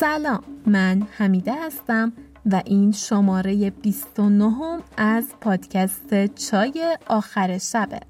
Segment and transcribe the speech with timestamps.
[0.00, 0.42] سلام.
[0.66, 2.12] من حمیده هستم
[2.46, 8.00] و این شماره 29 از پادکست چای آخر شبه.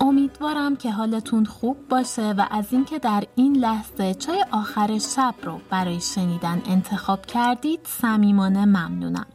[0.00, 5.60] امیدوارم که حالتون خوب باشه و از اینکه در این لحظه چای آخر شب رو
[5.70, 9.26] برای شنیدن انتخاب کردید صمیمانه ممنونم.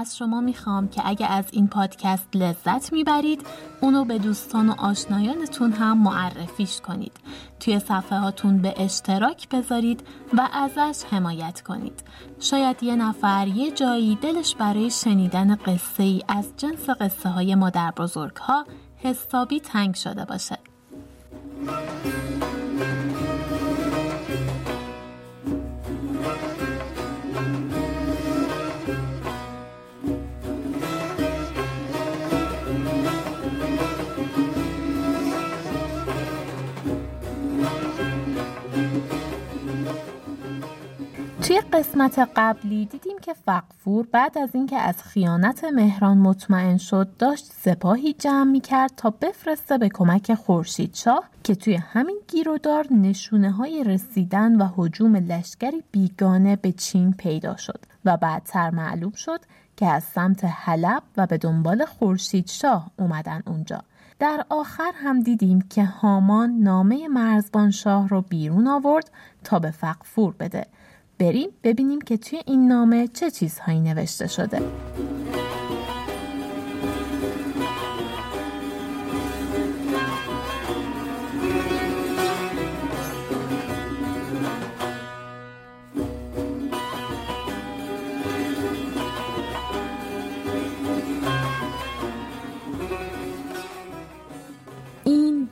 [0.00, 3.46] از شما می‌خوام که اگه از این پادکست لذت می‌برید
[3.80, 7.12] اونو به دوستان و آشنایانتون هم معرفیش کنید.
[7.60, 12.02] توی صفحه هاتون به اشتراک بذارید و ازش حمایت کنید.
[12.40, 17.90] شاید یه نفر یه جایی دلش برای شنیدن قصه ای از جنس قصه های مادر
[17.90, 18.66] بزرگ ها
[18.96, 20.58] حسابی تنگ شده باشه.
[41.46, 47.44] توی قسمت قبلی دیدیم که فقفور بعد از اینکه از خیانت مهران مطمئن شد داشت
[47.44, 53.50] سپاهی جمع می کرد تا بفرسته به کمک خورشید شاه که توی همین گیرودار نشونه
[53.50, 59.40] های رسیدن و حجوم لشکری بیگانه به چین پیدا شد و بعدتر معلوم شد
[59.76, 63.82] که از سمت حلب و به دنبال خورشید شاه اومدن اونجا.
[64.18, 69.10] در آخر هم دیدیم که هامان نامه مرزبان شاه رو بیرون آورد
[69.44, 70.66] تا به فقفور بده.
[71.18, 74.62] بریم ببینیم که توی این نامه چه چیزهایی نوشته شده.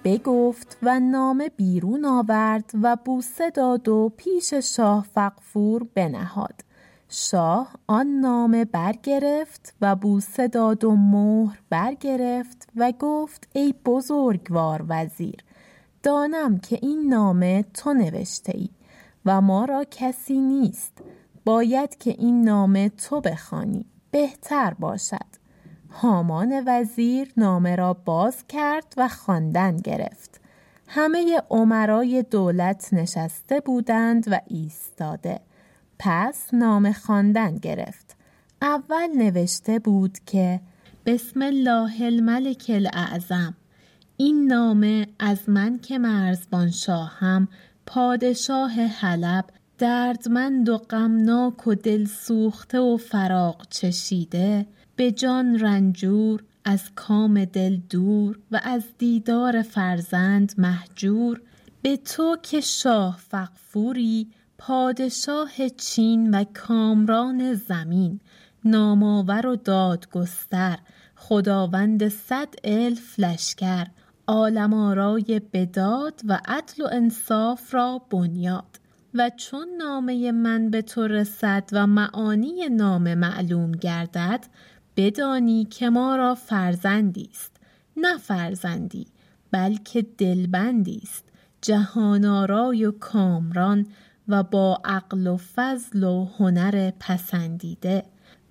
[0.05, 6.61] بگفت و نامه بیرون آورد و بوسه داد و پیش شاه فقفور بنهاد.
[7.09, 15.37] شاه آن نامه برگرفت و بوسه داد و مهر برگرفت و گفت ای بزرگوار وزیر
[16.03, 18.69] دانم که این نامه تو نوشته ای
[19.27, 21.03] و ما را کسی نیست.
[21.45, 25.44] باید که این نامه تو بخوانی بهتر باشد.
[25.95, 30.41] هامان وزیر نامه را باز کرد و خواندن گرفت.
[30.89, 35.41] همه عمرای دولت نشسته بودند و ایستاده.
[35.99, 38.17] پس نامه خواندن گرفت.
[38.63, 40.61] اول نوشته بود که
[41.07, 43.55] بسم الله الملک الاعظم
[44.17, 47.49] این نامه از من که مرزبان شاهم
[47.87, 49.45] پادشاه حلب
[49.79, 54.67] دردمند و غمناک و دل سوخته و فراق چشیده
[54.97, 61.41] به جان رنجور از کام دل دور و از دیدار فرزند محجور
[61.83, 64.29] به تو که شاه فقفوری
[64.59, 68.21] پادشاه چین و کامران زمین.
[68.65, 70.79] نامآور و دادگستر
[71.17, 73.87] خداوند صد الف لشکر.
[74.27, 78.81] عالم آرای بداد و عدل و انصاف را بنیاد.
[79.15, 84.45] و چون نامه من به تو رسد و معانی نامه معلوم گردد
[84.97, 87.57] بدانی که ما را فرزندی است.
[87.97, 89.07] نه فرزندی
[89.51, 91.25] بلکه دلبندی است.
[91.63, 93.87] جهانارای و کامران
[94.29, 98.03] و با عقل و فضل و هنر پسندیده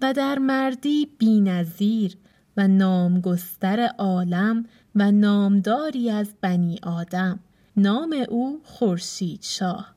[0.01, 2.17] و در مردی بینظیر
[2.57, 4.65] و نامگستر عالم
[4.95, 7.39] و نامداری از بنی آدم.
[7.77, 9.93] نام او خورشید شاه.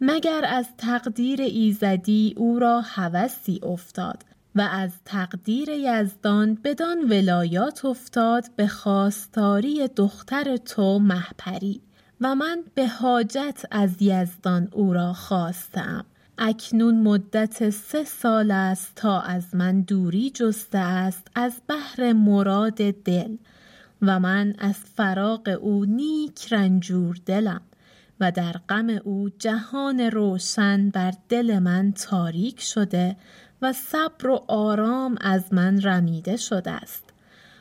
[0.00, 4.24] مگر از تقدیر ایزدی او را هوسی افتاد؟
[4.54, 11.80] و از تقدیر یزدان بدان ولایات افتاد به خواستاری دختر تو مهپری
[12.20, 16.04] و من به حاجت از یزدان او را خواستم.
[16.38, 23.36] اکنون مدت سه سال است تا از من دوری جسته است از بحر مراد دل
[24.02, 27.60] و من از فراق او نیک رنجور دلم
[28.20, 33.16] و در غم او جهان روشن بر دل من تاریک شده
[33.62, 37.04] و صبر و آرام از من رمیده شده است.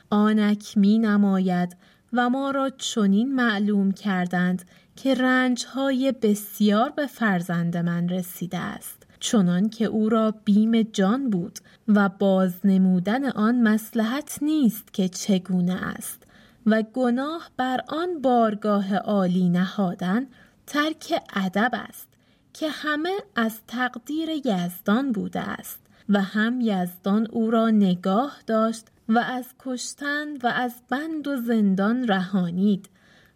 [0.10, 1.78] آنک می نماید
[2.14, 4.66] و ما را چنین معلوم کردند
[4.96, 11.60] که رنجهای بسیار به فرزند من رسیده است چنان که او را بیم جان بود
[11.88, 16.24] و باز نمودن آن مسلحت نیست که چگونه است
[16.66, 20.28] و گناه بر آن بارگاه عالی نهادن
[20.68, 22.08] ترک ادب است
[22.54, 25.80] که همه از تقدیر یزدان بوده است.
[26.10, 32.08] و هم یزدان او را نگاه داشت و از کشتن و از بند و زندان
[32.08, 32.90] رهانید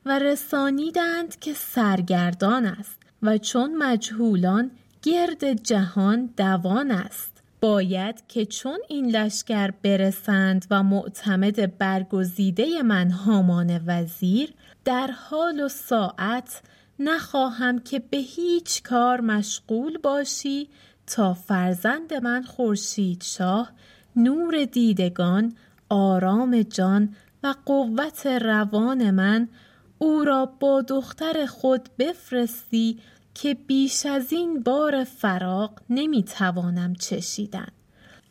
[0.06, 4.72] و رسانیدند که سرگردان است و چون مجهولان
[5.02, 7.34] گرد جهان دوان است.
[7.62, 14.54] باید که چون این لشکر برسند و معتمد برگزیده من هامان وزیر
[14.86, 16.62] در حال و ساعت
[17.00, 20.70] نخواهم که به هیچ کار مشغول باشی
[21.08, 23.72] تا فرزند من خورشید شاه
[24.16, 25.56] نور دیدگان
[25.90, 29.50] آرام جان و قوت روان من
[29.98, 33.00] او را با دختر خود بفرستی
[33.34, 37.68] که بیش از این بار فراق نمی‌توانم چشیدن.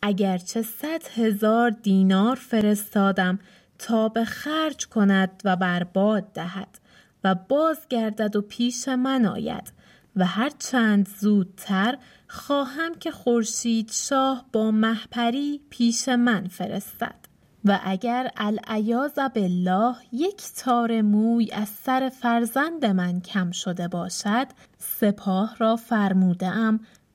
[0.02, 3.38] اگرچه صد هزار دینار فرستادم
[3.78, 6.78] تا به خرج کند و برباد دهد
[7.24, 9.72] و بازگردد و پیش من آید
[10.16, 11.98] و هر چند زودتر
[12.28, 17.22] خواهم که خورشید شاه با محپری پیش من فرستد.
[17.64, 24.46] و اگر العیاذ بالله یک تار موی از سر فرزند من کم شده باشد
[24.78, 26.52] سپاه را فرموده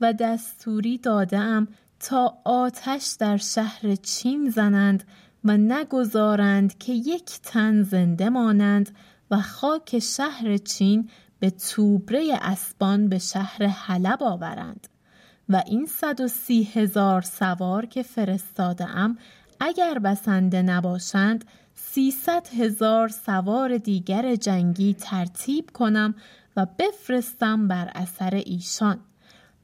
[0.01, 1.67] و دستوری داده
[1.99, 5.03] تا آتش در شهر چین زنند
[5.44, 8.95] و نگذارند که یک تن زنده مانند
[9.31, 11.09] و خاک شهر چین
[11.39, 14.88] به توبره اسبان به شهر حلب آورند
[15.50, 19.18] و این صد و سی هزار سوار که فرستاده ام
[19.60, 21.45] اگر بسنده نباشند
[21.75, 26.16] سیصد هزار سوار دیگر جنگی ترتیب کنم
[26.56, 29.00] و بفرستم بر اثر ایشان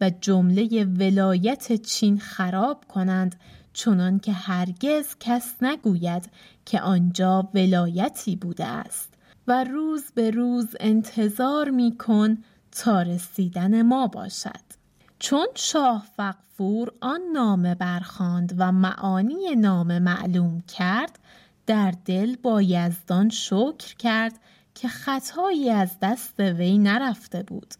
[0.02, 3.36] و جمله ولایت چین خراب کنند
[3.74, 6.30] چنان که هرگز کس نگوید
[6.66, 9.12] که آنجا ولایتی بوده است.
[9.48, 12.38] و روز به روز انتظار می کن
[12.72, 14.74] تا رسیدن ما باشد.
[15.19, 21.19] چون شاه فقفور آن نامه برخاند و معانی نامه معلوم کرد
[21.66, 24.40] در دل با یزدان شکر کرد
[24.75, 27.74] که خطایی از دست وی نرفته بود.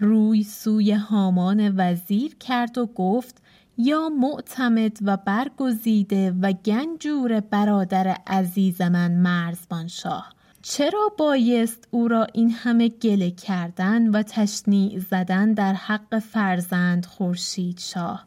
[0.00, 3.42] روی سوی هامان وزیر کرد و گفت
[3.78, 10.32] یا معتمد و برگزیده و گنجور برادر عزیز من مرزبان شاه
[10.62, 17.78] چرا بایست او را این همه گله کردن و تشنیع زدن در حق فرزند خورشید
[17.78, 18.26] شاه؟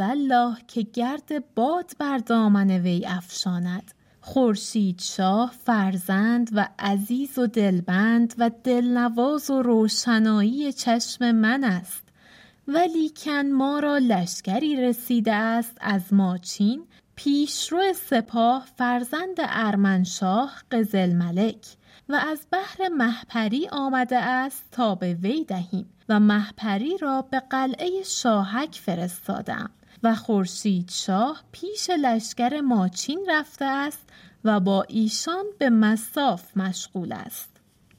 [0.00, 3.92] الله که گرد باد بر دامن وی افشاند.
[4.20, 12.02] خورشید شاه فرزند و عزیز و دلبند و دلنواز و روشنایی چشم من است.
[12.68, 16.82] ولیکن ما را لشکری رسیده است از ماچین
[17.16, 21.66] پیشرو سپاه فرزند ارمنشاه قزل ملک
[22.08, 28.02] و از بحر محپری آمده است تا به وی دهیم و محپری را به قلعه
[28.02, 29.70] شاهک فرستادم
[30.02, 34.08] و خورشید شاه پیش لشکر ماچین رفته است
[34.44, 37.56] و با ایشان به مساف مشغول است.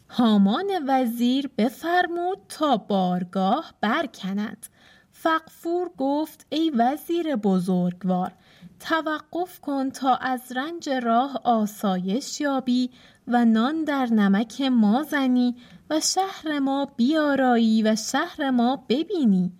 [0.09, 4.67] هامان وزیر بفرمود تا بارگاه برکنند
[5.11, 8.31] فقفور گفت ای وزیر بزرگوار
[8.79, 12.89] توقف کن تا از رنج راه آسایش یابی
[13.27, 15.55] و نان در نمک ما زنی
[15.89, 19.51] و شهر ما بیارایی و شهر ما ببینی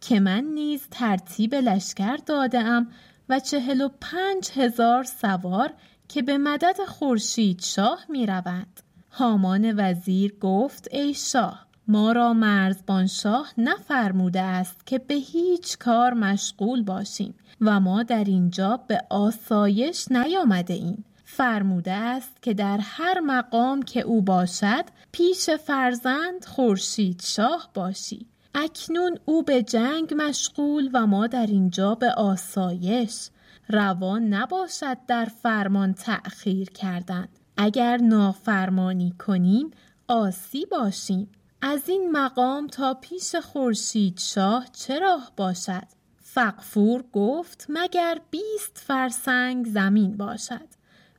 [0.00, 2.86] که من نیز ترتیب لشکر داده
[3.28, 5.72] و چهل و پنج هزار سوار
[6.08, 8.80] که به مدد خورشید شاه می روند.
[9.10, 16.14] هامان وزیر گفت ای شاه ما را مرزبان شاه نفرموده است که به هیچ کار
[16.14, 21.04] مشغول باشیم و ما در اینجا به آسایش نیامده ایم.
[21.24, 28.26] فرموده است که در هر مقام که او باشد پیش فرزند خورشید شاه باشی.
[28.54, 33.28] اکنون او به جنگ مشغول و ما در اینجا به آسایش.
[33.68, 37.28] روان نباشد در فرمان تأخیر کردن.
[37.56, 39.70] اگر نافرمانی کنیم
[40.08, 41.30] آسی باشیم.
[41.62, 46.03] از این مقام تا پیش خورشید شاه چه راه باشد؟
[46.34, 50.68] فقفور گفت مگر بیست فرسنگ زمین باشد.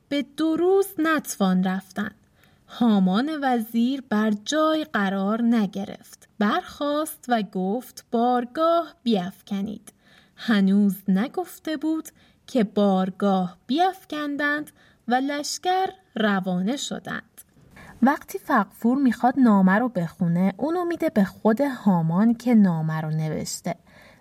[0.08, 2.10] به دو روز نتوان رفتن.
[2.68, 6.28] هامان وزیر بر جای قرار نگرفت.
[6.38, 9.92] برخاست و گفت بارگاه بیافکنید
[10.36, 12.08] هنوز نگفته بود
[12.46, 14.70] که بارگاه بیافکندند
[15.08, 17.40] و لشکر روانه شدند.
[18.02, 23.74] وقتی فقفور می‌خواد نامه رو بخونه اونو میده به خود هامان که نامه رو نوشته.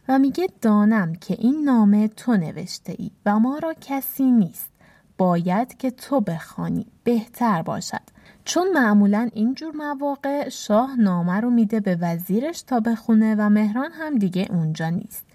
[0.07, 4.69] و میگه دانم که این نامه تو نوشته ای و ما را کسی نیست.
[5.17, 8.01] باید که تو بخوانی بهتر باشد.
[8.45, 14.15] چون معمولا اینجور مواقع شاه نامه رو میده به وزیرش تا بخونه و مهران هم
[14.15, 15.25] دیگه اونجا نیست.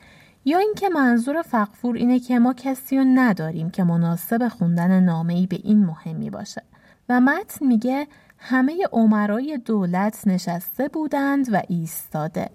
[0.45, 5.61] یا اینکه منظور فقفور اینه که ما کسی رو نداریم که مناسب خوندن نامه‌ای به
[5.65, 6.63] این مهمی باشه.
[7.09, 8.07] و متن میگه
[8.39, 12.51] همه عمرای دولت نشسته بودند و ایستاده.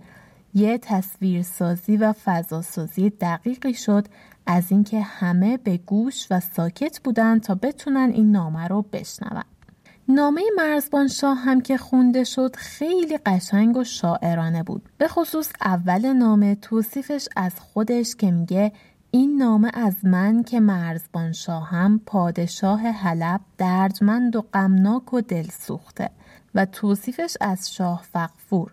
[0.56, 4.08] یه تصویرسازی و فضاسازی دقیقی شد
[4.46, 9.44] از اینکه همه به گوش و ساکت بودند تا بتونن این نامه رو بشنون.
[10.08, 14.90] نامه مرزبان شاه هم که خونده شد خیلی قشنگ و شاعرانه بود.
[14.98, 18.72] به خصوص اول نامه توصیفش از خودش که میگه
[19.12, 26.10] این نامه از من که مرزبان شاهم پادشاه حلب دردمند و غمناک و دل سوخته
[26.56, 28.72] و توصیفش از شاه فقفور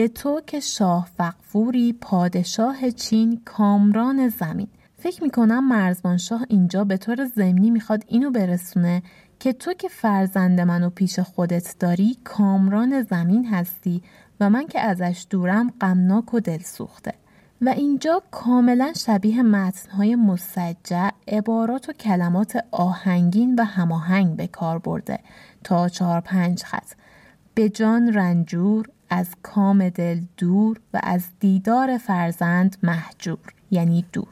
[0.00, 4.68] به تو که شاه فقفوری پادشاه چین کامران زمین.
[4.98, 9.02] فکر می‌کنم مرزبان شاه اینجا به طور ضمنی می‌خواد اینو برسونه
[9.38, 14.02] که تو که فرزند منو پیش خودت داری کامران زمین هستی
[14.40, 17.14] و من که ازش دورم غمناک و دل سوخته.
[17.60, 25.18] و اینجا کاملا شبیه متنهای مسجع عبارات و کلمات آهنگین و هماهنگ به کار برده.
[25.64, 26.92] تا چهار پنج خط.
[27.54, 34.28] به جان رنجور از کام دل دور و از دیدار فرزند محجور یعنی دور.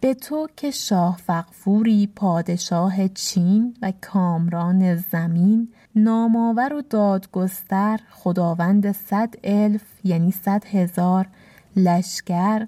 [0.00, 9.34] به تو که شاه فقفوری پادشاه چین و کامران زمین نامآور و دادگستر خداوند صد
[9.44, 11.26] الف یعنی صد هزار
[11.76, 12.66] لشکر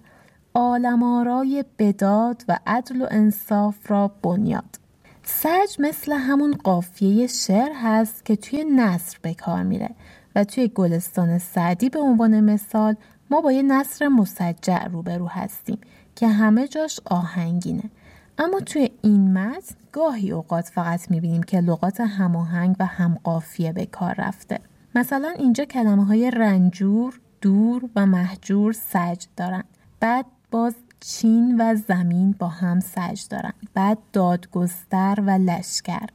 [0.55, 4.79] آلمارای بداد و عدل و انصاف را بنیاد.
[5.23, 9.91] سج مثل همون قافیه شعر هست که توی نصر به کار میره.
[10.35, 12.97] و توی گلستان سعدی به عنوان مثال
[13.31, 15.79] ما با یه نصر مسجع روبرو هستیم
[16.17, 17.91] که همه جاش آهنگینه.
[18.39, 24.15] اما توی این متن گاهی اوقات فقط می‌بینیم که لغات هماهنگ و همقافیه به کار
[24.19, 24.61] رفته.
[24.95, 29.65] مثلا اینجا کلمه های رنجور، دور و محجور سج دارن.
[30.01, 33.53] بعد باز چین و زمین با هم سج دارن.
[33.75, 36.07] بعد دادگستر و لشکر.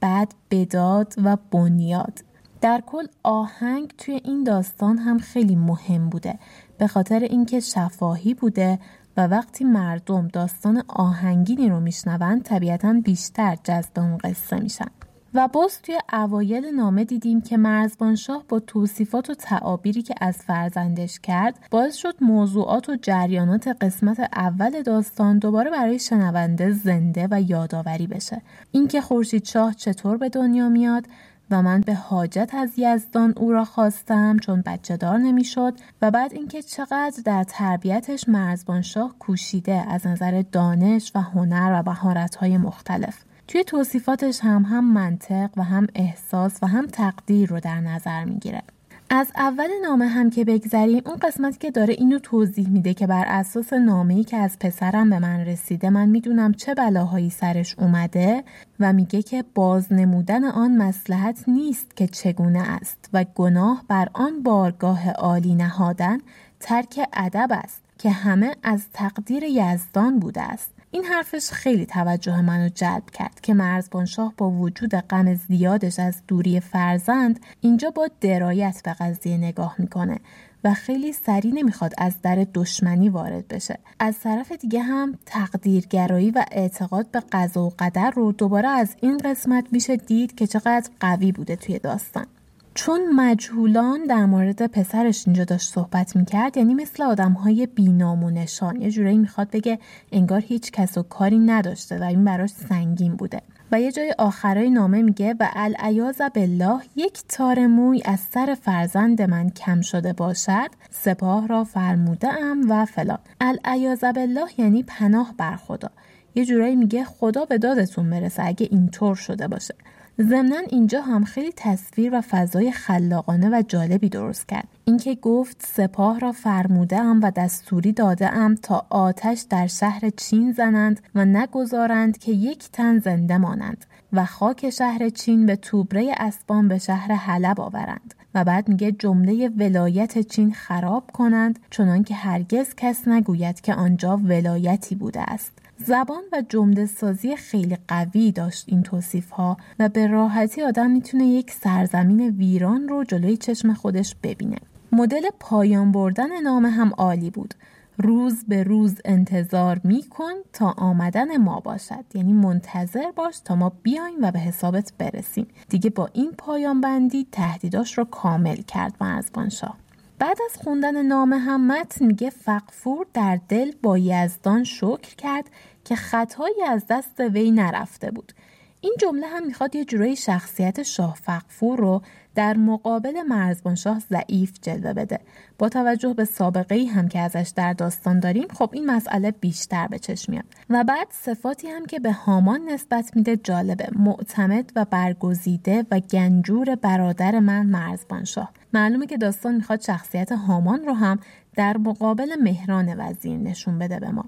[0.00, 2.24] بعد بداد و بنیاد.
[2.60, 6.38] در کل آهنگ توی این داستان هم خیلی مهم بوده.
[6.78, 8.78] به خاطر اینکه شفاهی بوده
[9.16, 14.90] و وقتی مردم داستان آهنگینی رو میشنوند طبیعتا بیشتر جذب اون قصه میشن.
[15.34, 20.36] و باز توی اوایل نامه دیدیم که مرزبان شاه با توصیفات و تعابیری که از
[20.36, 27.42] فرزندش کرد باعث شد موضوعات و جریانات قسمت اول داستان دوباره برای شنونده زنده و
[27.42, 28.42] یادآوری بشه.
[28.70, 31.06] اینکه خورشید شاه چطور به دنیا میاد
[31.50, 36.32] و من به حاجت از یزدان او را خواستم چون بچه دار نمی‌شد و بعد
[36.32, 41.94] اینکه چقدر در تربیتش مرزبان شاه کوشیده از نظر دانش و هنر و
[42.40, 43.24] های مختلف.
[43.48, 48.62] توی توصیفاتش هم هم منطق و هم احساس و هم تقدیر رو در نظر می‌گیره.
[49.12, 53.24] از اول نامه هم که بگذریم اون قسمتی که داره اینو توضیح میده که بر
[53.26, 58.44] اساس نامه‌ای که از پسرم به من رسیده من می‌دونم چه بلاهایی سرش اومده
[58.80, 64.42] و میگه که باز نمودن آن مسلحت نیست که چگونه است و گناه بر آن
[64.42, 66.18] بارگاه عالی نهادن
[66.60, 70.79] ترک ادب است که همه از تقدیر یزدان بوده است.
[70.92, 76.22] این حرفش خیلی توجه منو جلب کرد که مرزبان شاه با وجود غم زیادش از
[76.28, 80.18] دوری فرزند اینجا با درایت به قضیه نگاه می‌کنه
[80.64, 83.78] و خیلی سریع نمی‌خواد از در دشمنی وارد بشه.
[83.98, 89.18] از طرف دیگه هم تقدیرگرایی و اعتقاد به قضا و قدر رو دوباره از این
[89.18, 92.26] قسمت میشه دید که چقدر قوی بوده توی داستان.
[92.74, 98.30] چون مجهولان در مورد پسرش اینجا داشت صحبت می‌کرد یعنی مثل آدم های بینام و
[98.30, 99.78] نشان یه جورایی می‌خواد بگه
[100.12, 103.42] انگار هیچ کس و کاری نداشته و این براش سنگین بوده.
[103.72, 109.22] و یه جای آخرای نامه میگه و العیاذ بالله یک تار موی از سر فرزند
[109.22, 113.18] من کم شده باشد سپاه را فرموده ام و فلان.
[113.40, 115.90] العیاذ بالله یعنی پناه بر خدا.
[116.34, 119.74] یه جورایی میگه خدا به دادتون برسه اگه اینطور شده باشه.
[120.22, 124.68] ضمنا اینجا هم خیلی تصویر و فضای خلاقانه و جالبی درست کرد.
[124.84, 130.52] اینکه گفت سپاه را فرموده ام و دستوری داده ام تا آتش در شهر چین
[130.52, 136.68] زنند و نگذارند که یک تن زنده مانند و خاک شهر چین به توبره اسبان
[136.68, 142.74] به شهر حلب آورند و بعد میگه جمله ولایت چین خراب کنند چنان که هرگز
[142.76, 145.52] کس نگوید که آنجا ولایتی بوده است.
[145.84, 151.26] زبان و جمله سازی خیلی قوی داشت این توصیف ها و به راحتی آدم می‌تونه
[151.26, 154.56] یک سرزمین ویران رو جلوی چشم خودش ببینه.
[154.92, 157.54] مدل پایان بردن نام هم عالی بود.
[157.98, 164.22] روز به روز انتظار میکن تا آمدن ما باشد یعنی منتظر باش تا ما بیایم
[164.22, 169.76] و به حسابت برسیم دیگه با این پایان بندی تهدیداش رو کامل کرد مرزبان شاه
[170.20, 175.50] بعد از خوندن نامه هم متن میگه فقفور در دل با یزدان شکر کرد
[175.90, 178.32] که خطایی از دست وی نرفته بود.
[178.80, 182.02] این جمله هم می‌خواد یه جورایی شخصیت شاه فقفور رو
[182.34, 185.20] در مقابل مرزبان شاه ضعیف جلوه بده.
[185.58, 189.86] با توجه به سابقه ای هم که ازش در داستان داریم خب این مسئله بیشتر
[189.86, 190.44] به چشم میاد.
[190.70, 193.88] و بعد صفاتی هم که به هامان نسبت میده جالبه.
[193.96, 198.52] معتمد و برگزیده و گنجور برادر من مرزبان شاه.
[198.74, 201.18] معلومه که داستان می‌خواد شخصیت هامان رو هم
[201.56, 204.24] در مقابل مهران وزیر نشون بده به ما.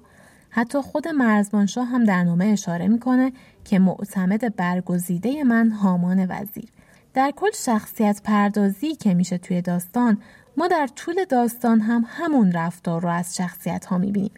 [0.55, 3.33] حتی خود مرزبانشاه هم در نامه اشاره می‌کنه
[3.65, 6.69] که معتمد برگزیده من هامان وزیر.
[7.15, 10.19] در کل شخصیت پردازی که میشه توی داستان
[10.57, 14.31] ما در طول داستان هم همون رفتار رو از شخصیت ها می‌بینیم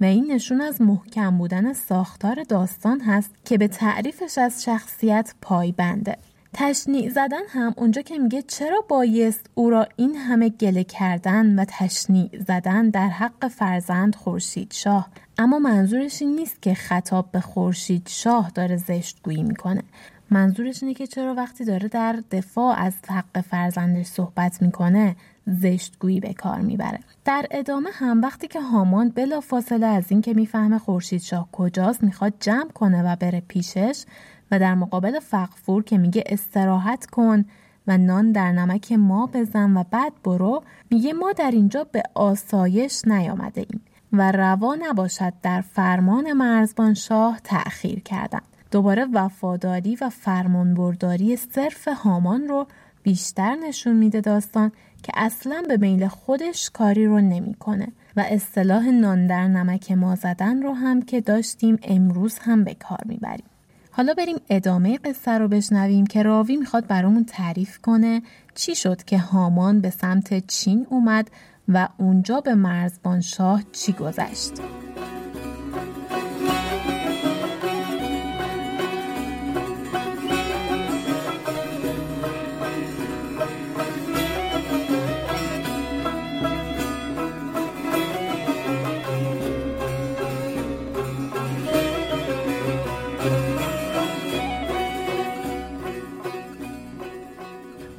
[0.00, 6.16] و این نشون از محکم بودن ساختار داستان هست که به تعریفش از شخصیت پایبنده.
[6.54, 11.64] تشنیع زدن هم اونجا که میگه چرا بایست او را این همه گله کردن و
[11.68, 15.08] تشنیع زدن در حق فرزند خورشید شاه.
[15.38, 19.82] اما منظورش این نیست که خطاب به خورشید شاه داره زشتگویی می‌کنه.
[20.30, 25.16] منظورش اینه که چرا وقتی داره در دفاع از حق فرزندش صحبت می‌کنه
[25.46, 27.00] زشتگویی به کار می‌بره.
[27.24, 32.34] در ادامه هم وقتی که هامان بلا فاصله از اینکه می‌فهمه خورشید شاه کجاست می‌خواد
[32.40, 34.04] جمع کنه و بره پیشش
[34.52, 37.44] و در مقابل فقفور که میگه استراحت کن
[37.86, 43.02] و نان در نمک ما بزن و بعد برو میگه ما در اینجا به آسایش
[43.06, 43.80] نیامده ایم
[44.12, 48.40] و روا نباشد در فرمان مرزبان شاه تأخیر کردن.
[48.70, 52.66] دوباره وفاداری و فرمانبرداری صرف هامان رو
[53.02, 59.26] بیشتر نشون میده داستان که اصلا به میل خودش کاری رو نمی‌کنه و اصطلاح نان
[59.26, 63.51] در نمک ما زدن رو هم که داشتیم امروز هم به کار می‌بریم.
[63.94, 68.22] حالا بریم ادامه قصه رو بشنویم که راوی می‌خواد برامون تعریف کنه
[68.54, 71.30] چی شد که هامان به سمت چین اومد
[71.68, 74.52] و اونجا به مرزبان شاه چی گذشت.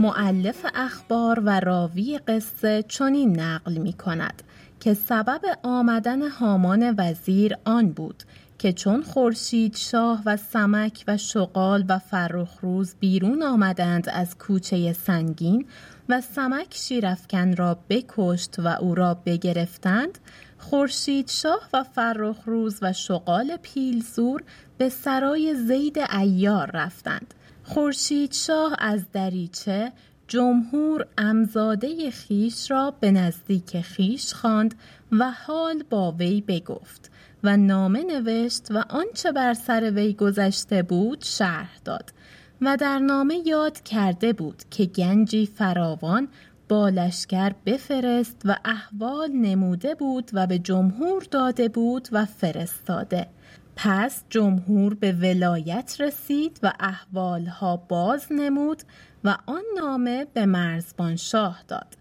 [0.03, 4.43] معلف اخبار و راوی قصه چنین نقل می کند
[4.79, 8.23] که سبب آمدن هامان وزیر آن بود
[8.57, 15.65] که چون خورشید شاه و سمک و شغال و فرخروز بیرون آمدند از کوچه سنگین
[16.09, 20.17] و سمک شیرفکن را بکشت و او را بگرفتند
[20.57, 24.43] خورشید شاه و فرخروز و شغال پیلزور
[24.77, 27.33] به سرای زید ایار رفتند.
[27.63, 29.91] خورشید شاه از دریچه
[30.27, 34.75] جمهور امزاده خیش را به نزدیک خیش خواند
[35.11, 37.11] و حال با وی بگفت
[37.43, 42.13] و نامه نوشت و آنچه بر سر وی گذشته بود شرح داد
[42.61, 46.27] و در نامه یاد کرده بود که گنجی فراوان
[46.69, 53.27] با لشکر بفرست و احوال نموده بود و به جمهور داده بود و فرستاده.
[53.75, 58.83] پس جمهور به ولایت رسید و احوالها باز نمود
[59.23, 61.97] و آن نامه به مرزبان شاه داد.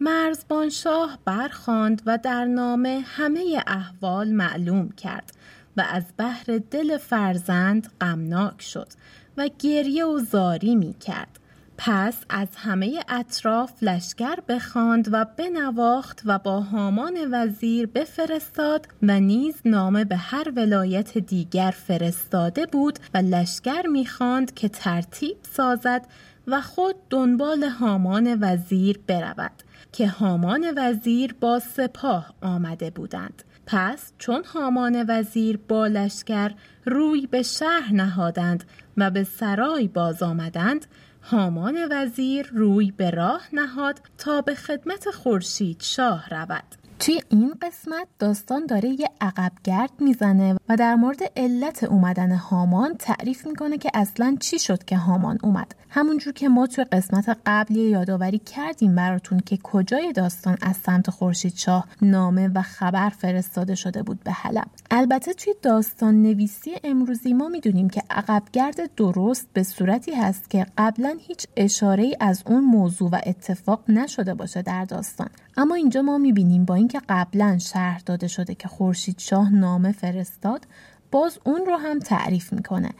[0.00, 5.32] مرزبان شاه برخاند و در نامه همه احوال معلوم کرد
[5.76, 8.88] و از بحر دل فرزند غمناک شد
[9.36, 11.40] و گریه و زاری می کرد
[11.78, 19.54] پس از همه اطراف لشکر بخواند و بنواخت و با هامان وزیر بفرستاد و نیز
[19.64, 26.06] نامه به هر ولایت دیگر فرستاده بود و لشکر می‌خواند که ترتیب سازد
[26.46, 33.42] و خود دنبال هامان وزیر برود که هامان وزیر با سپاه آمده بودند.
[33.66, 36.50] پس چون هامان وزیر با لشکر
[36.84, 38.64] روی به شهر نهادند
[38.96, 40.86] و به سرای باز آمدند
[41.26, 46.83] هامان وزیر روی به راه نهاد تا به خدمت خورشید شاه رود.
[47.04, 53.46] توی این قسمت داستان داره یه عقبگرد می‌زنه و در مورد علت اومدن هامان تعریف
[53.46, 55.74] می‌کنه که اصلا چی شد که هامان اومد.
[55.90, 61.56] همونجور که ما توی قسمت قبلی یادآوری کردیم براتون که کجای داستان از سمت خورشید
[61.56, 64.66] شاه نامه و خبر فرستاده شده بود به حلب.
[64.90, 71.16] البته توی داستان نویسی امروزی ما می‌دونیم که عقبگرد درست به صورتی هست که قبلا
[71.20, 75.28] هیچ اشاره از اون موضوع و اتفاق نشده باشه در داستان.
[75.56, 80.66] اما اینجا ما می‌بینیم با اینکه قبلا شهر داده شده که خورشید شاه نامه فرستاد
[81.10, 82.90] باز اون رو هم تعریف می‌کنه.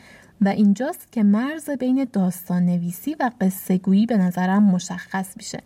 [0.41, 5.63] و اینجاست که مرز بین داستان نویسی و قصه گویی به نظرم مشخص میشه.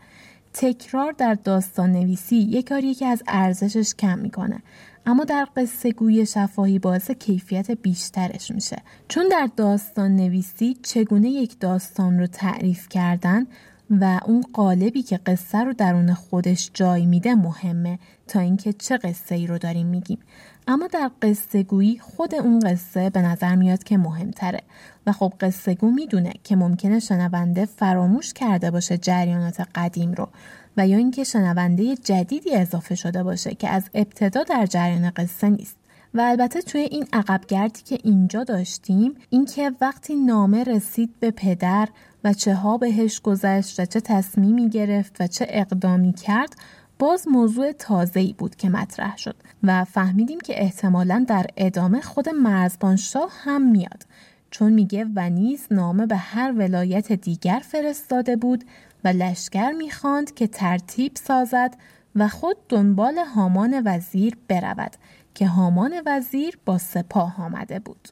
[0.52, 4.62] تکرار در داستان نویسی یک کاری که از ارزشش کم می‌کنه.
[5.06, 8.76] اما در قصه گوی شفاهی باعث کیفیت بیشترش میشه.
[9.08, 13.46] چون در داستان نویسی چگونه یک داستان رو تعریف کردن
[13.90, 17.98] و اون قالبی که قصه رو درون خودش جای میده مهمه
[18.28, 20.18] تا اینکه چه قصه ای رو داریم میگیم.
[20.66, 24.60] اما در قصه گویی خود اون قصه به نظر میاد که مهمتره.
[25.06, 30.28] و خب قصه گو می‌دونه که ممکنه شنونده فراموش کرده باشه جریانات قدیم رو
[30.76, 35.76] و یا اینکه شنونده جدیدی اضافه شده باشه که از ابتدا در جریان قصه نیست.
[36.14, 41.88] و البته توی این عقبگردی که اینجا داشتیم اینکه وقتی نامه رسید به پدر
[42.24, 46.54] و چه ها بهش گذشت و چه تصمیمی گرفت و چه اقدامی کرد
[46.98, 52.96] باز موضوع تازه‌ای بود که مطرح شد و فهمیدیم که احتمالا در ادامه خود مرزبان
[52.96, 54.06] شاه هم میاد.
[54.50, 58.64] چون میگه و نیز نامه به هر ولایت دیگر فرستاده بود
[59.04, 61.76] و لشکر می‌خواند که ترتیب سازد
[62.14, 64.92] و خود دنبال هامان وزیر برود
[65.34, 68.08] که هامان وزیر با سپاه آمده بود.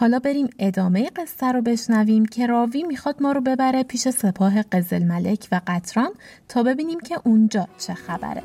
[0.00, 5.04] حالا بریم ادامه قصه رو بشنویم که راوی می‌خواد ما رو ببره پیش سپاه قزل
[5.04, 6.10] ملک و قطران
[6.48, 8.42] تا ببینیم که اونجا چه خبره.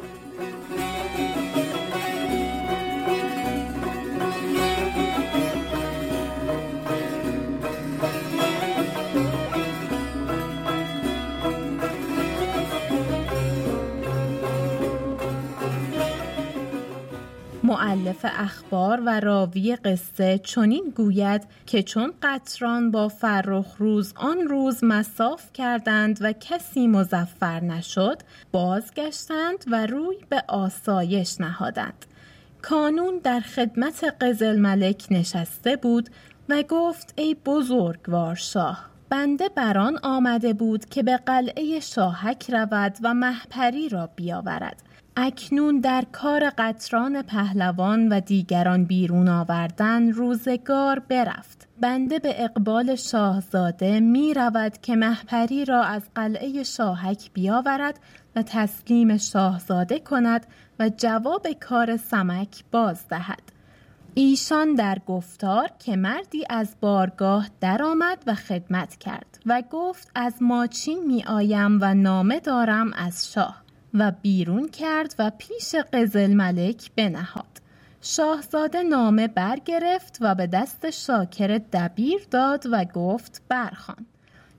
[18.14, 24.84] معلف اخبار و راوی قصه چنین گوید که چون قطران با فرخ روز آن روز
[24.84, 28.22] مساف کردند و کسی مزفر نشد
[28.52, 32.06] بازگشتند و روی به آسایش نهادند.
[32.62, 36.10] کانون در خدمت قزل ملک نشسته بود
[36.50, 43.14] و گفت ای بزرگوار شاه بنده بران آمده بود که به قلعه شاهک رود و
[43.14, 44.93] محپری را بیاورد.
[45.18, 51.68] اکنون در کار قطران پهلوان و دیگران بیرون آوردن روزگار برفت.
[51.82, 58.00] بنده به اقبال شاهزاده می رود که محپری را از قلعه شاهک بیاورد
[58.36, 60.46] و تسلیم شاهزاده کند
[60.80, 63.42] و جواب کار سمک باز دهد.
[64.14, 71.06] ایشان در گفتار که مردی از بارگاه درآمد و خدمت کرد و گفت از ماچین
[71.08, 73.63] می آیم و نامه دارم از شاه.
[73.94, 77.62] و بیرون کرد و پیش قزل ملک بنهاد.
[78.02, 84.06] شاهزاده نامه برگرفت و به دست شاکر دبیر داد و گفت برخان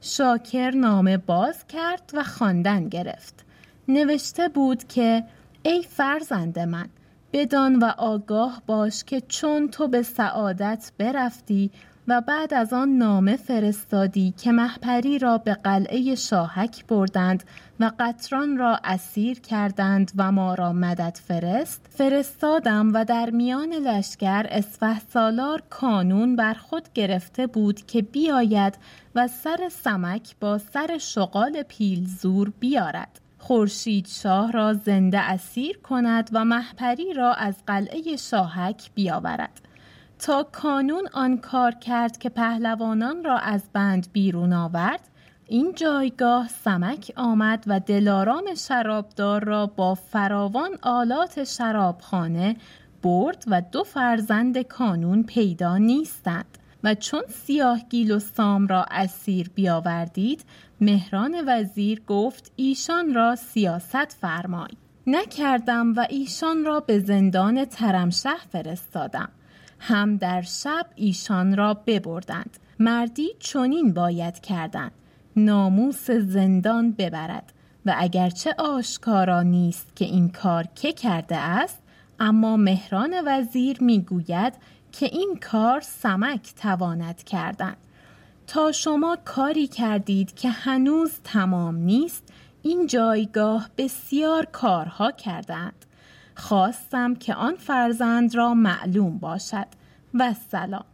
[0.00, 3.44] شاکر نامه باز کرد و خواندن گرفت.
[3.88, 5.24] نوشته بود که
[5.62, 6.88] ای فرزند من
[7.32, 11.70] بدان و آگاه باش که چون تو به سعادت برفتی
[12.08, 17.44] و بعد از آن نامه فرستادی که محپری را به قلعه شاهک بردند
[17.80, 21.86] و قطران را اسیر کردند و ما را مدد فرست.
[21.90, 28.74] فرستادم و در میان لشکر اسفه سالار کانون بر خود گرفته بود که بیاید
[29.14, 33.20] و سر سمک با سر شغال پیلزور بیارد.
[33.38, 39.60] خورشید شاه را زنده اسیر کند و محپری را از قلعه شاهک بیاورد.
[40.18, 45.08] تا کانون آن کار کرد که پهلوانان را از بند بیرون آورد
[45.46, 52.56] این جایگاه سمک آمد و دلارام شرابدار را با فراوان آلات شرابخانه
[53.02, 56.58] برد و دو فرزند کانون پیدا نیستند.
[56.84, 60.44] و چون سیاه گیل و سام را اسیر بیاوردید
[60.80, 64.70] مهران وزیر گفت ایشان را سیاست فرمای.
[65.06, 69.28] نکردم و ایشان را به زندان ترمشه فرستادم.
[69.78, 72.58] هم در شب ایشان را ببردند.
[72.78, 74.92] مردی چنین باید کردند.
[75.36, 77.52] ناموس زندان ببرد.
[77.86, 81.82] و اگرچه آشکارا نیست که این کار که کرده است
[82.20, 84.52] اما مهران وزیر می‌گوید
[84.92, 87.76] که این کار سمک تواند کردن.
[88.46, 92.32] تا شما کاری کردید که هنوز تمام نیست
[92.62, 95.84] این جایگاه بسیار کارها کردند
[96.34, 99.66] خواستم که آن فرزند را معلوم باشد.
[100.14, 100.84] و سلام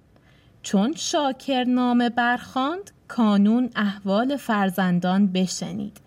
[0.62, 6.00] چون شاکر نامه برخاند کانون احوال فرزندان بشنید.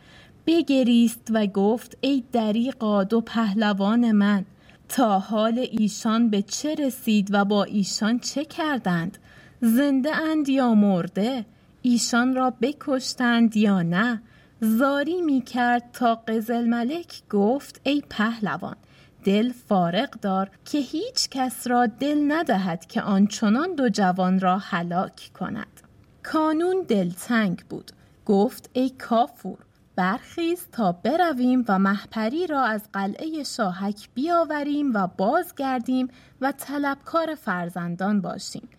[0.46, 4.46] بگریست و گفت ای دریقا دو پهلوان من
[4.90, 9.18] تا حال ایشان به چه رسید و با ایشان چه کردند؟
[9.62, 11.46] زنده اند یا مرده؟
[11.82, 14.22] ایشان را بکشتند یا نه؟
[14.60, 18.76] زاری می کرد تا قزل ملک گفت ای پهلوان
[19.24, 25.32] دل فارغ دار که هیچ کس را دل ندهد که آنچنان دو جوان را هلاک
[25.40, 25.82] کند.
[26.24, 27.92] کانون دلتنگ بود.
[28.26, 29.58] گفت ای کافور
[29.96, 36.08] برخیز تا برویم و محپری را از قلعه شاهک بیاوریم و بازگردیم
[36.42, 38.70] و طلبکار فرزندان باشیم.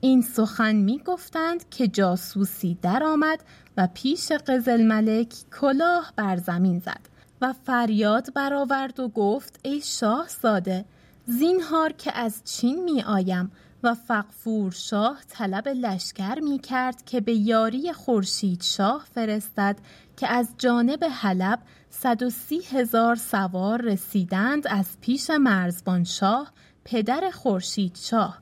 [0.00, 3.40] این سخن می گفتند که جاسوسی درآمد
[3.76, 7.09] و پیش قزل ملک کلاه بر زمین زد.
[7.40, 10.84] و فریاد برآورد و گفت ای شاه زاده
[11.26, 17.32] زینهار که از چین می آیم و فقفور شاه طلب لشکر می کرد که به
[17.34, 19.76] یاری خورشید شاه فرستد
[20.16, 21.58] که از جانب حلب
[21.90, 26.52] 130 هزار سوار رسیدند از پیش مرزبان شاه
[26.84, 28.38] پدر خورشید شاه.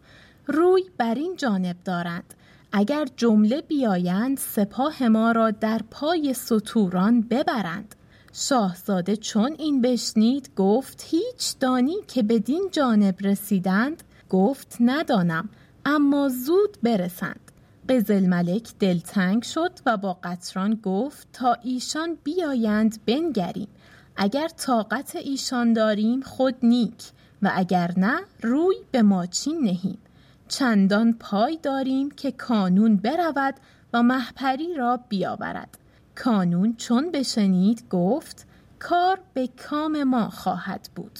[0.46, 2.34] روی بر این جانب دارند.
[2.72, 7.94] اگر جمله بیایند سپاه ما را در پای سطوران ببرند.
[8.40, 15.48] شاهزاده چون این بشنید گفت هیچ دانی که بدین جانب رسیدند گفت ندانم
[15.84, 17.40] اما زود برسند.
[17.88, 23.68] قزل ملک دلتنگ شد و با قطران گفت تا ایشان بیایند بنگریم.
[24.16, 27.04] اگر طاقت ایشان داریم خود نیک
[27.42, 29.98] و اگر نه روی به ماچین نهیم.
[30.48, 33.54] چندان پای داریم که کانون برود
[33.92, 35.78] و محپری را بیاورد.
[36.24, 38.46] کانون چون بشنید گفت
[38.78, 41.18] کار به کام ما خواهد بود.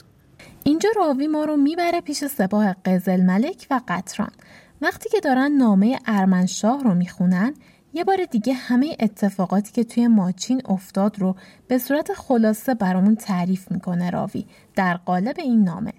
[0.64, 4.30] اینجا راوی ما رو می‌بره پیش سپاه قزل ملک و قطران.
[4.80, 7.54] وقتی که دارن نامه ارمنشاه رو می‌خونن
[7.94, 11.36] یه بار دیگه همه اتفاقاتی که توی ماچین افتاد رو
[11.68, 15.92] به صورت خلاصه برامون تعریف می‌کنه راوی در قالب این نامه.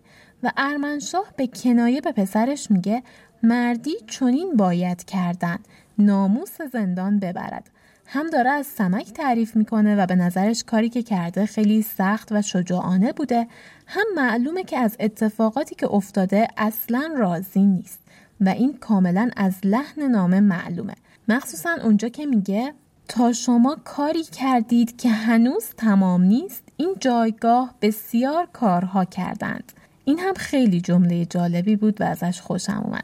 [0.44, 3.04] و ارمنشاه به کنایه به پسرش میگه
[3.44, 5.58] مردی چنین باید کردن
[5.98, 7.70] ناموس زندان ببرد.
[8.12, 12.42] هم داره از سمک تعریف می‌کنه و به نظرش کاری که کرده خیلی سخت و
[12.42, 13.48] شجاعانه بوده.
[13.88, 18.00] هم معلومه که از اتفاقاتی که افتاده اصلا راضی نیست
[18.42, 20.94] و این کاملا از لحن نامه معلومه.
[21.28, 22.74] مخصوصا اونجا که میگه
[23.08, 29.72] تا شما کاری کردید که هنوز تمام نیست این جایگاه بسیار کارها کردند.
[30.06, 33.04] این هم خیلی جمله جالبی بود و ازش خوشم اومد.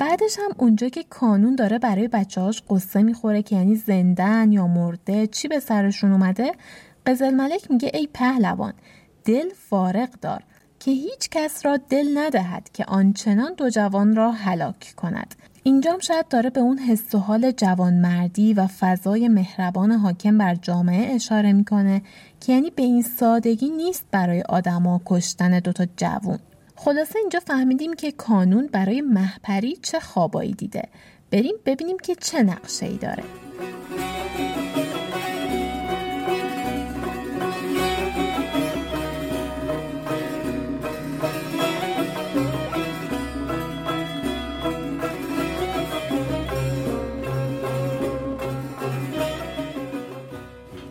[0.00, 5.26] بعدش هم اونجا که کانون داره برای بچه‌هاش قصه می‌خوره که یعنی زندن یا مرده
[5.26, 6.52] چی به سرشون اومده؟
[7.06, 8.72] قزل ملک میگه ای پهلوان
[9.24, 10.42] دل فارغ دار
[10.78, 15.34] که هیچ کس را دل ندهد که آنچنان دو جوان را هلاک کند.
[15.62, 21.14] اینجام شاید داره به اون حس و حال جوانمردی و فضای مهربان حاکم بر جامعه
[21.14, 22.02] اشاره می‌کنه
[22.40, 26.38] که یعنی به این سادگی نیست برای آدما کشتن دوتا جوان
[26.82, 30.88] خلاصه اینجا فهمیدیم که کانون برای محپری چه خوابایی دیده.
[31.30, 33.22] بریم ببینیم که چه نقشه ای داره.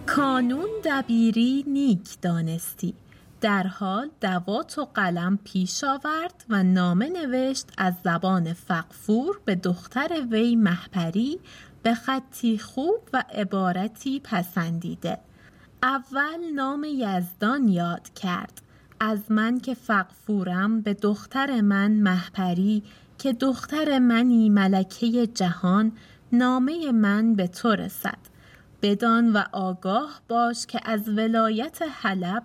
[0.05, 2.93] کانون دبیری نیک دانستی.
[3.41, 10.27] در حال دوات و قلم پیش آورد و نامه نوشت از زبان فقفور به دختر
[10.31, 11.39] وی محپری
[11.83, 15.17] به خطی خوب و عبارتی پسندیده.
[15.83, 18.61] اول نام یزدان یاد کرد.
[18.99, 22.83] از من که فقفورم به دختر من محپری
[23.17, 25.91] که دختر منی ملکه جهان
[26.31, 28.17] نامه من به تو رسد.
[28.81, 32.43] بدان و آگاه باش که از ولایت حلب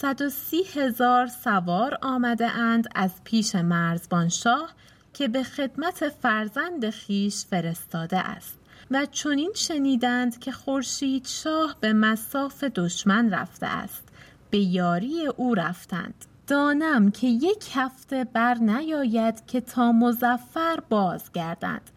[0.00, 4.70] صد و سی هزار سوار آمده اند از پیش مرزبان شاه
[5.12, 8.58] که به خدمت فرزند خیش فرستاده است
[8.90, 14.08] و چنین شنیدند که خورشید شاه به مساف دشمن رفته است.
[14.50, 16.24] به یاری او رفتند.
[16.46, 21.90] دانم که یک هفته بر نیاید که تا مزفر بازگردند.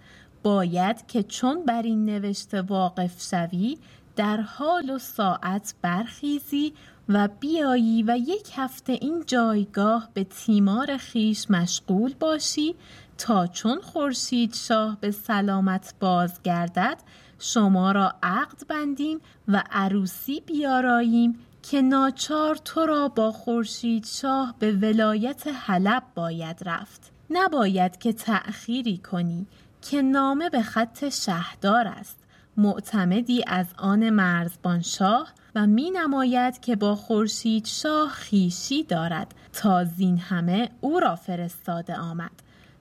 [0.44, 3.78] باید که چون بر این نوشته واقف شوی
[4.16, 6.74] در حال و ساعت برخیزی
[7.10, 12.76] و بیایی و یک هفته این جایگاه به تیمار خیش مشغول باشی
[13.18, 16.98] تا چون خورشید شاه به سلامت بازگردد
[17.40, 24.72] شما را عقد بندیم و عروسی بیاراییم که ناچار تو را با خورشید شاه به
[24.72, 27.12] ولایت حلب باید رفت.
[27.30, 29.48] نباید که تأخیری کنی
[29.82, 32.18] که نامه به خط شهدار است.
[32.58, 39.84] معتمدی از آن مرزبان شاه و می نماید که با خورشید شاه خیشی دارد تا
[39.84, 42.32] زین همه او را فرستاده آمد.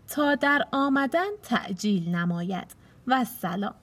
[0.08, 2.74] تا در آمدن تعجیل نماید.
[3.06, 3.74] و سلام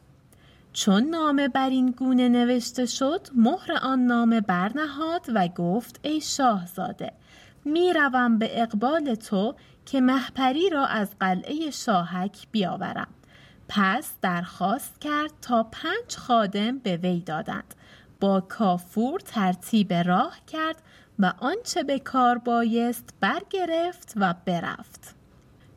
[0.73, 7.13] چون نامه بر این گونه نوشته شد مهر آن نامه برنهاد و گفت ای شاهزاده
[7.65, 13.07] می‌روم به اقبال تو که محپری را از قلعه شاهک بیاورم.
[13.69, 17.75] پس درخواست کرد تا پنج خادم به وی دادند.
[18.23, 20.81] با کافور ترتیب راه کرد
[21.19, 25.15] و آنچه به کار بایست برگرفت و برفت.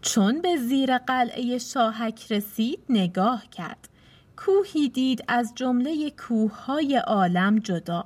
[0.02, 3.88] چون به زیر قلعه شاهک رسید نگاه کرد.
[4.36, 8.04] کوهی دید از جمله کوههای عالم جدا.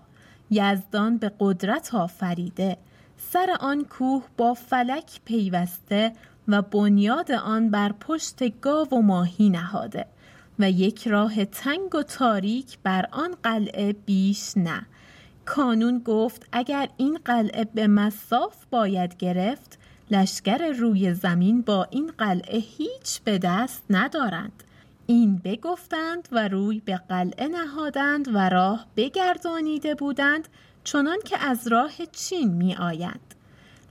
[0.51, 2.77] یزدان به قدرت آفریده.
[3.19, 6.13] سر آن کوه با فلک پیوسته
[6.49, 10.07] و بنیاد آن بر پشت گاو و ماهی نهاده.
[10.61, 14.87] و یک راه تنگ و تاریک بر آن قلعه بیش نه
[15.45, 19.79] کانون گفت اگر این قلعه به مساف باید گرفت
[20.11, 24.63] لشکر روی زمین با این قلعه هیچ به دست ندارند
[25.07, 30.49] این بگفتند و روی به قلعه نهادند و راه بگردانیده بودند
[30.85, 33.35] چنان که از راه چین می آیند.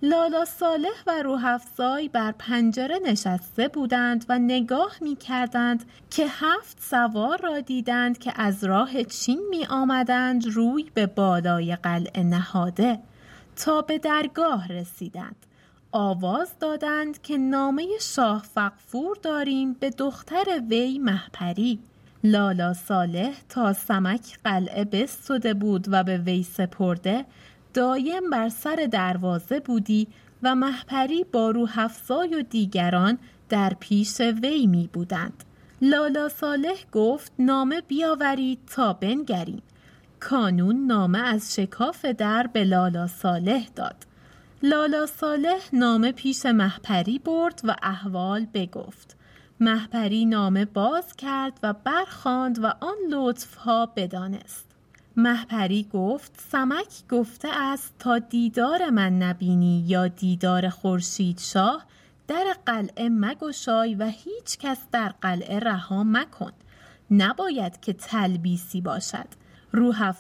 [0.02, 7.42] لالا صالح و روحفزای بر پنجره نشسته بودند و نگاه می کردند که هفت سوار
[7.42, 13.00] را دیدند که از راه چین می آمدند روی به بالای قلعه نهاده
[13.56, 15.36] تا به درگاه رسیدند.
[15.92, 21.80] آواز دادند که نامه شاه فقفور داریم به دختر وی محپری
[22.24, 27.26] لالا صالح تا سمک قلعه بستده بود و به وی سپرده
[27.80, 30.08] دایم بر سر دروازه بودی
[30.44, 33.18] و محپری با روحفزای و دیگران
[33.50, 35.44] در پیش وی می بودند.
[35.82, 39.62] لالا صالح گفت نامه بیاورید تا بنگریم.
[40.20, 43.96] کانون نامه از شکاف در به لالا صالح داد.
[44.64, 49.18] لالا صالح نامه پیش محپری برد و احوال بگفت.
[49.60, 54.69] محپری نامه باز کرد و برخاند و آن لطفها بدانست.
[55.16, 61.86] محپری گفت سمک گفته است تا دیدار من نبینی یا دیدار خورشید شاه
[62.28, 66.52] در قلعه مگشای و هیچ کس در قلعه رها مکن.
[67.12, 69.26] نباید که تلبیسی باشد.
[69.72, 70.14] روح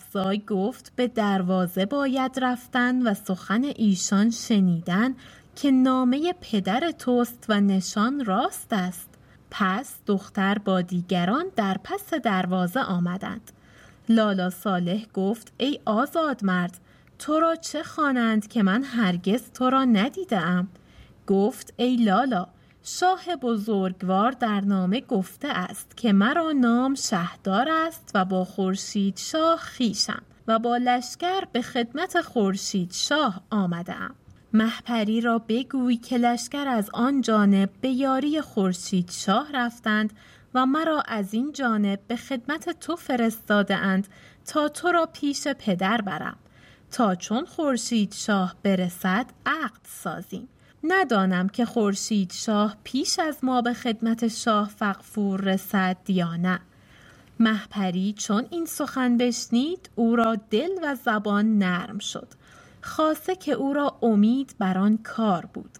[0.48, 5.16] گفت به دروازه باید رفتن و سخن ایشان شنیدن
[5.56, 9.10] که نامه پدر توست و نشان راست است.
[9.52, 13.52] پس دختر با دیگران در پس دروازه آمدند.
[14.10, 16.80] لالا صالح گفت ای آزاد مرد
[17.20, 20.68] تو را چه خوانند که من هرگز تو را ندیدم
[21.28, 22.48] گفت ای لالا
[22.84, 29.58] شاه بزرگوار در نامه گفته است که مرا نام شهدار است و با خورشید شاه
[29.58, 34.16] خیشم و با لشکر به خدمت خورشید شاه آمدم
[34.54, 40.14] محپری را بگوی که لشکر از آن جانب به یاری خورشید شاه رفتند
[40.54, 44.08] و مرا از این جانب به خدمت تو فرستاده اند
[44.46, 46.38] تا تو را پیش پدر برم.
[46.92, 50.48] تا چون خورشید شاه برسد عقد سازیم.
[50.84, 56.60] ندانم که خورشید شاه پیش از ما به خدمت شاه فقفور رسد یا نه.
[57.40, 62.28] محپری چون این سخن بشنید او را دل و زبان نرم شد.
[62.82, 65.72] خاصه که او را امید بر آن کار بود.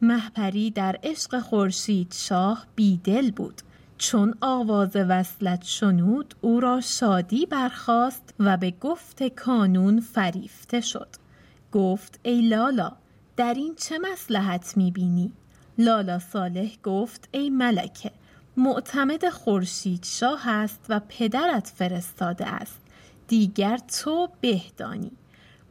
[0.00, 3.62] محپری در عشق خورشید شاه بیدل بود.
[4.06, 11.08] چون آواز وصلت شنود او را شادی برخاست و به گفت کانون فریفته شد.
[11.72, 12.92] گفت ای لالا
[13.36, 15.32] در این چه مسلحت می‌بینی؟
[15.78, 18.10] لالا صالح گفت ای ملکه
[18.56, 22.80] معتمد خورشید شاه است و پدرت فرستاده است
[23.28, 25.12] دیگر تو بهدانی.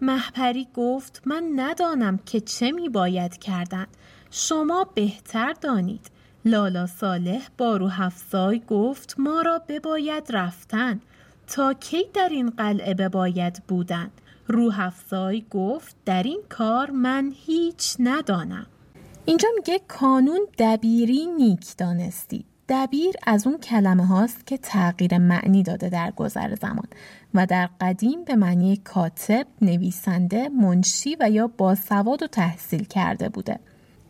[0.01, 3.87] محپری گفت من ندانم که چه می باید کردن
[4.31, 6.12] شما بهتر دانید.
[6.45, 10.99] لالا صالح با روحفزای گفت ما را بباید رفتن
[11.47, 14.09] تا کی در این قلعه بباید بودن؟
[14.47, 18.65] روحفزای گفت در این کار من هیچ ندانم.
[19.25, 22.45] اینجا میگه کانون دبیری نیک دانستی.
[22.69, 26.87] دبیر از اون کلمه هاست که تغییر معنی داده در گذر زمان
[27.33, 33.59] و در قدیم به معنی کاتب، نویسنده، منشی و یا باسواد و تحصیل کرده بوده.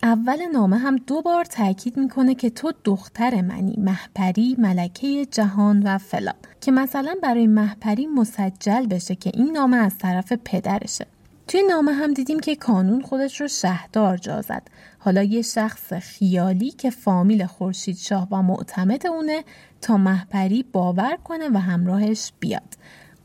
[0.03, 5.97] اول نامه هم دو بار تاکید می‌کنه که تو دختر منی محپری ملکه جهان و
[5.97, 6.33] فلان.
[6.61, 11.05] که مثلا برای محپری مسجل بشه که این نامه از طرف پدرشه.
[11.47, 14.63] توی نامه هم دیدیم که کانون خودش رو شهدار جا زد.
[14.99, 19.43] حالا یه شخص خیالی که فامیل خورشید شاه و معتمد اونه
[19.81, 22.77] تا محپری باور کنه و همراهش بیاد.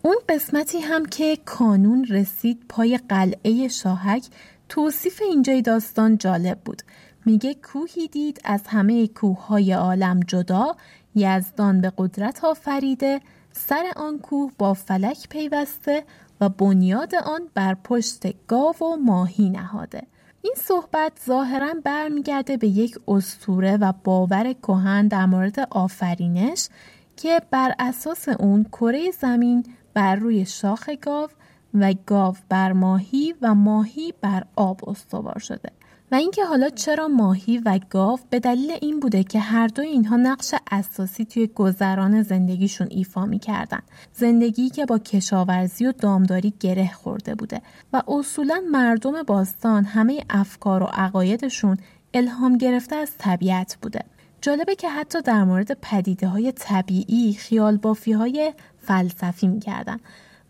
[0.03, 4.25] اون قسمتی هم که کانون رسید پای قلعه شاهک
[4.69, 6.83] توصیف اینجای داستان جالب بود.
[7.27, 10.77] میگه کوهی دید از همه کوههای عالم جدا
[11.15, 13.21] یزدان به قدرت آفریده
[13.53, 16.05] سر آن کوه با فلک پیوسته
[16.41, 20.03] و بنیاد آن بر پشت گاو و ماهی نهاده.
[20.43, 26.69] این صحبت ظاهرا برمیگرده به یک استوره و باور کهن در مورد آفرینش
[27.17, 29.65] که بر اساس اون کره زمین
[29.95, 31.29] بر روی شاخ گاو
[31.75, 35.71] و گاو بر ماهی و ماهی بر آب استوار شده.
[36.13, 40.17] و اینکه حالا چرا ماهی و گاو به دلیل این بوده که هر دو اینها
[40.17, 43.81] نقش اساسی توی گذران زندگیشون ایفا می‌کردن.
[44.13, 47.63] زندگی که با کشاورزی و دامداری گره خورده بوده
[47.93, 51.77] و اصولا مردم باستان همه افکار و عقایدشون
[52.15, 54.05] الهام گرفته از طبیعت بوده.
[54.41, 60.01] جالبه که حتی در مورد پدیده های طبیعی خیال بافی های فلسفی می‌کردن.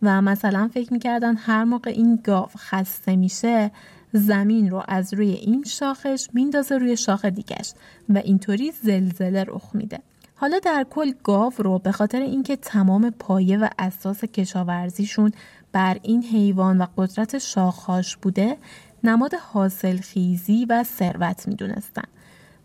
[0.02, 3.70] و مثلا فکر می‌کردن هر موقع این گاو خسته میشه
[4.12, 7.72] زمین رو از روی این شاخش میندازه روی شاخ دیگش
[8.08, 9.98] و اینطوری زلزله رخ میده.
[10.34, 15.32] حالا در کل گاو رو به خاطر اینکه تمام پایه و اساس کشاورزیشون
[15.72, 18.56] بر این حیوان و قدرت شاخهاش بوده
[19.04, 22.02] نماد حاصل خیزی و ثروت می‌دونستن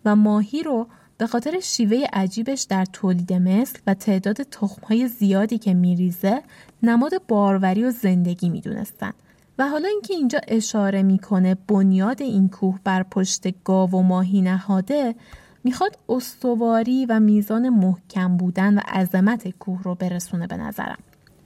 [0.05, 5.73] و ماهی رو به خاطر شیوه عجیبش در تولید مثل و تعداد تخمهای زیادی که
[5.73, 6.41] میریزه
[6.83, 9.13] نماد باروری و زندگی می‌دونستن.
[9.59, 15.15] و حالا اینکه اینجا اشاره می‌کنه بنیاد این کوه بر پشت گاو و ماهی نهاده
[15.63, 20.97] می‌خواد استواری و میزان محکم بودن و عظمت کوه رو برسونه به نظرم.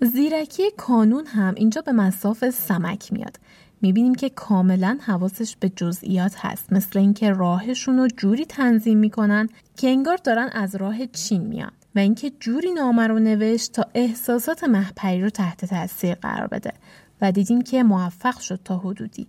[0.01, 3.39] زیرکی کانون هم اینجا به مساف سمک میاد.
[3.81, 6.73] می‌بینیم که کاملا حواسش به جزئیات هست.
[6.73, 11.99] مثل اینکه راهشون رو جوری تنظیم می‌کنن که انگار دارن از راه چین میان و
[11.99, 16.73] اینکه جوری نامه رو نوشت تا احساسات محپری رو تحت تاثیر قرار بده
[17.21, 19.27] و دیدیم که موفق شد تا حدودی.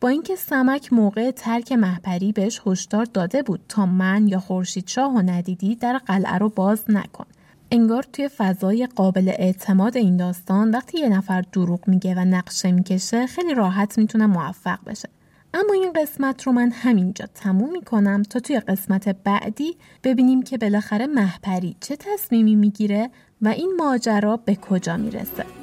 [0.00, 5.14] با اینکه سمک موقع ترک محپری بهش هشدار داده بود تا من یا خورشید شاه
[5.14, 7.26] و ندیدی در قلعه رو باز نکن.
[7.70, 13.26] انگار توی فضای قابل اعتماد این داستان وقتی یه نفر دروغ میگه و نقشه می‌کشه
[13.26, 15.08] خیلی راحت می‌تونه موفق بشه.
[15.54, 21.06] اما این قسمت رو من همینجا تموم می‌کنم تا توی قسمت بعدی ببینیم که بالاخره
[21.06, 23.10] محپری چه تصمیمی می‌گیره
[23.42, 25.59] و این ماجرا به کجا می‌رسه.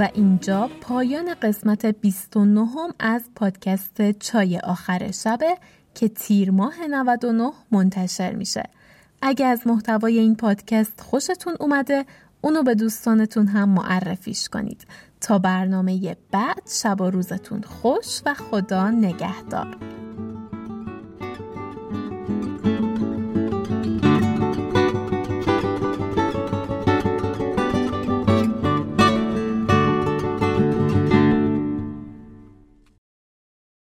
[0.00, 5.56] و اینجا پایان قسمت 29 از پادکست چای آخر شبه
[5.94, 8.62] که تیر ماه 99 منتشر میشه.
[9.22, 12.04] اگه از محتوای این پادکست خوشتون اومده
[12.40, 14.84] اونو به دوستانتون هم معرفیش کنید
[15.20, 19.76] تا برنامه بعد شب و روزتون خوش و خدا نگهدار